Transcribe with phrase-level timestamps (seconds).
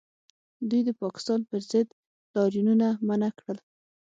[0.69, 1.87] دوی د پاکستان پر ضد
[2.33, 3.57] لاریونونه منع کړل